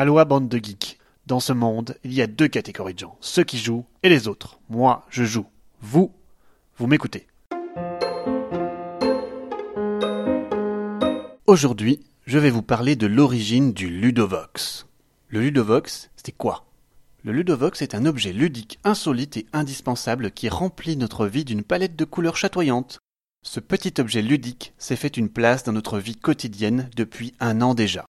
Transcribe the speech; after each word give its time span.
Aloha 0.00 0.24
bande 0.24 0.48
de 0.48 0.58
geeks. 0.58 0.96
Dans 1.26 1.40
ce 1.40 1.52
monde, 1.52 1.96
il 2.04 2.14
y 2.14 2.22
a 2.22 2.28
deux 2.28 2.46
catégories 2.46 2.94
de 2.94 3.00
gens, 3.00 3.18
ceux 3.20 3.42
qui 3.42 3.58
jouent 3.58 3.84
et 4.04 4.08
les 4.08 4.28
autres. 4.28 4.60
Moi, 4.68 5.04
je 5.10 5.24
joue. 5.24 5.46
Vous, 5.80 6.12
vous 6.76 6.86
m'écoutez. 6.86 7.26
Aujourd'hui, 11.48 11.98
je 12.26 12.38
vais 12.38 12.50
vous 12.50 12.62
parler 12.62 12.94
de 12.94 13.08
l'origine 13.08 13.72
du 13.72 13.88
Ludovox. 13.88 14.86
Le 15.26 15.40
Ludovox, 15.40 16.10
c'est 16.14 16.30
quoi? 16.30 16.66
Le 17.24 17.32
Ludovox 17.32 17.82
est 17.82 17.96
un 17.96 18.06
objet 18.06 18.32
ludique 18.32 18.78
insolite 18.84 19.36
et 19.36 19.46
indispensable 19.52 20.30
qui 20.30 20.48
remplit 20.48 20.96
notre 20.96 21.26
vie 21.26 21.44
d'une 21.44 21.64
palette 21.64 21.96
de 21.96 22.04
couleurs 22.04 22.36
chatoyantes. 22.36 23.00
Ce 23.44 23.58
petit 23.58 24.00
objet 24.00 24.22
ludique 24.22 24.74
s'est 24.78 24.94
fait 24.94 25.16
une 25.16 25.28
place 25.28 25.64
dans 25.64 25.72
notre 25.72 25.98
vie 25.98 26.14
quotidienne 26.14 26.88
depuis 26.94 27.34
un 27.40 27.60
an 27.62 27.74
déjà. 27.74 28.04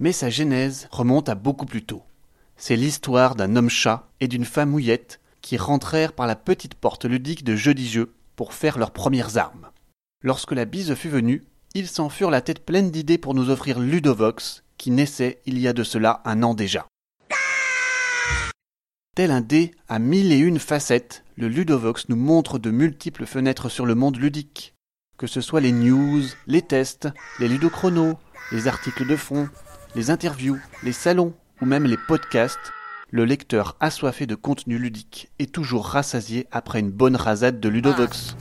Mais 0.00 0.12
sa 0.12 0.30
genèse 0.30 0.88
remonte 0.90 1.28
à 1.28 1.34
beaucoup 1.34 1.66
plus 1.66 1.82
tôt. 1.82 2.02
C'est 2.56 2.76
l'histoire 2.76 3.34
d'un 3.34 3.56
homme-chat 3.56 4.08
et 4.20 4.28
d'une 4.28 4.44
femme 4.44 4.70
mouillette 4.70 5.20
qui 5.42 5.56
rentrèrent 5.56 6.12
par 6.12 6.26
la 6.26 6.36
petite 6.36 6.74
porte 6.74 7.04
ludique 7.04 7.44
de 7.44 7.56
Jeudi 7.56 7.88
Jeu 7.88 8.12
pour 8.36 8.52
faire 8.52 8.78
leurs 8.78 8.92
premières 8.92 9.36
armes. 9.38 9.68
Lorsque 10.22 10.52
la 10.52 10.64
bise 10.64 10.94
fut 10.94 11.08
venue, 11.08 11.44
ils 11.74 11.88
s'en 11.88 12.08
furent 12.08 12.30
la 12.30 12.40
tête 12.40 12.64
pleine 12.64 12.90
d'idées 12.90 13.18
pour 13.18 13.34
nous 13.34 13.50
offrir 13.50 13.78
Ludovox, 13.78 14.64
qui 14.76 14.90
naissait 14.90 15.40
il 15.46 15.58
y 15.58 15.68
a 15.68 15.72
de 15.72 15.84
cela 15.84 16.22
un 16.24 16.42
an 16.42 16.54
déjà. 16.54 16.86
Tel 19.16 19.30
un 19.32 19.40
dé 19.40 19.72
à 19.88 19.98
mille 19.98 20.32
et 20.32 20.38
une 20.38 20.60
facettes, 20.60 21.24
le 21.36 21.48
Ludovox 21.48 22.08
nous 22.08 22.16
montre 22.16 22.58
de 22.58 22.70
multiples 22.70 23.26
fenêtres 23.26 23.68
sur 23.68 23.84
le 23.84 23.96
monde 23.96 24.16
ludique. 24.16 24.74
Que 25.16 25.26
ce 25.26 25.40
soit 25.40 25.60
les 25.60 25.72
news, 25.72 26.22
les 26.46 26.62
tests, 26.62 27.08
les 27.40 27.48
ludochronos, 27.48 28.16
les 28.52 28.68
articles 28.68 29.06
de 29.06 29.16
fond, 29.16 29.48
les 29.94 30.10
interviews, 30.10 30.58
les 30.82 30.92
salons 30.92 31.34
ou 31.60 31.66
même 31.66 31.84
les 31.84 31.96
podcasts, 31.96 32.72
le 33.10 33.24
lecteur 33.24 33.76
assoiffé 33.80 34.26
de 34.26 34.34
contenu 34.34 34.78
ludique 34.78 35.30
est 35.38 35.52
toujours 35.52 35.86
rassasié 35.86 36.46
après 36.50 36.80
une 36.80 36.90
bonne 36.90 37.16
rasade 37.16 37.58
de 37.58 37.68
Ludovox. 37.68 38.36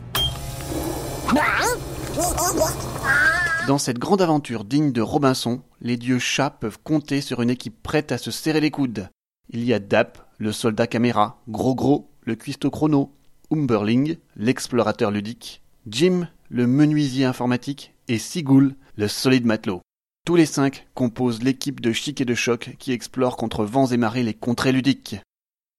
Dans 3.67 3.77
cette 3.77 3.99
grande 3.99 4.21
aventure 4.21 4.65
digne 4.65 4.91
de 4.91 5.01
Robinson, 5.01 5.61
les 5.81 5.97
dieux 5.97 6.19
chats 6.19 6.49
peuvent 6.49 6.79
compter 6.83 7.21
sur 7.21 7.41
une 7.41 7.49
équipe 7.49 7.81
prête 7.81 8.11
à 8.11 8.17
se 8.17 8.31
serrer 8.31 8.61
les 8.61 8.71
coudes. 8.71 9.09
Il 9.49 9.63
y 9.63 9.73
a 9.73 9.79
Dap, 9.79 10.29
le 10.37 10.51
soldat 10.51 10.87
caméra, 10.87 11.41
Gros 11.47 11.75
Gros, 11.75 12.09
le 12.23 12.35
cuistot 12.35 12.69
chrono, 12.69 13.13
Umberling, 13.51 14.17
l'explorateur 14.35 15.11
ludique, 15.11 15.61
Jim, 15.87 16.27
le 16.49 16.67
menuisier 16.67 17.25
informatique, 17.25 17.93
et 18.09 18.17
Sigul, 18.17 18.75
le 18.97 19.07
solide 19.07 19.45
matelot. 19.45 19.81
Tous 20.27 20.35
les 20.35 20.45
cinq 20.45 20.85
composent 20.93 21.41
l'équipe 21.41 21.79
de 21.79 21.93
Chic 21.93 22.19
et 22.19 22.25
de 22.25 22.35
Choc 22.35 22.75
qui 22.79 22.91
explore 22.91 23.37
contre 23.37 23.63
vents 23.63 23.85
et 23.85 23.95
marées 23.95 24.23
les 24.23 24.33
contrées 24.33 24.73
ludiques. 24.73 25.15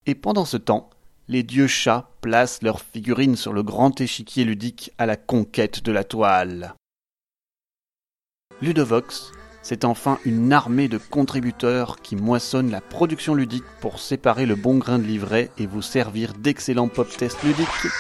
Et 0.07 0.15
pendant 0.15 0.47
ce 0.47 0.57
temps, 0.57 0.89
les 1.29 1.43
dieux 1.43 1.67
chats 1.67 2.09
placent 2.23 2.63
leurs 2.63 2.81
figurines 2.81 3.37
sur 3.37 3.53
le 3.53 3.63
grand 3.63 4.01
échiquier 4.01 4.45
ludique 4.45 4.91
à 4.97 5.05
la 5.05 5.17
conquête 5.17 5.83
de 5.83 5.93
la 5.93 6.03
toile. 6.03 6.75
Ludovox, 8.63 9.33
c'est 9.61 9.85
enfin 9.85 10.19
une 10.25 10.51
armée 10.51 10.89
de 10.89 10.97
contributeurs 10.97 12.01
qui 12.01 12.17
moissonnent 12.17 12.71
la 12.71 12.81
production 12.81 13.35
ludique 13.35 13.69
pour 13.83 13.99
séparer 13.99 14.47
le 14.47 14.55
bon 14.55 14.79
grain 14.79 14.99
de 14.99 15.05
livret 15.05 15.51
et 15.59 15.67
vous 15.67 15.83
servir 15.83 16.33
d'excellents 16.33 16.89
pop-tests 16.89 17.43
ludiques. 17.43 17.93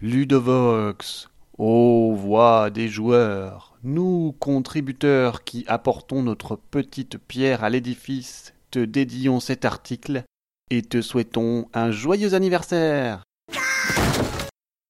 Ludovox, 0.00 1.28
Ô 2.08 2.14
voix 2.14 2.70
des 2.70 2.88
joueurs, 2.88 3.76
nous, 3.84 4.34
contributeurs 4.40 5.44
qui 5.44 5.66
apportons 5.68 6.22
notre 6.22 6.56
petite 6.56 7.18
pierre 7.18 7.64
à 7.64 7.68
l'édifice, 7.68 8.54
te 8.70 8.78
dédions 8.78 9.40
cet 9.40 9.66
article 9.66 10.22
et 10.70 10.80
te 10.80 11.02
souhaitons 11.02 11.68
un 11.74 11.90
joyeux 11.90 12.32
anniversaire. 12.32 13.24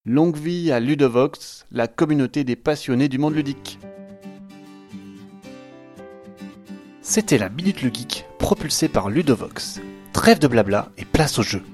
Longue 0.06 0.36
vie 0.36 0.70
à 0.70 0.78
Ludovox, 0.78 1.66
la 1.72 1.88
communauté 1.88 2.44
des 2.44 2.54
passionnés 2.54 3.08
du 3.08 3.18
monde 3.18 3.34
ludique. 3.34 3.80
C'était 7.02 7.38
la 7.38 7.48
Minute 7.48 7.82
le 7.82 7.92
Geek, 7.92 8.26
propulsée 8.38 8.88
par 8.88 9.10
Ludovox. 9.10 9.80
Trêve 10.12 10.38
de 10.38 10.46
blabla 10.46 10.92
et 10.96 11.04
place 11.04 11.40
au 11.40 11.42
jeu. 11.42 11.64